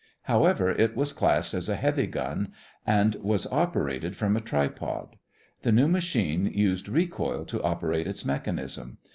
[0.23, 2.51] However, it was classed as a heavy gun
[2.87, 5.15] and was operated from a tripod.
[5.61, 8.97] The new machine used recoil to operate its mechanism.